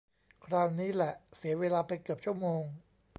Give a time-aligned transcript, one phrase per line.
[0.45, 2.61] คราวนี้แหละเสียเวลาไปเกือบชั่วโมง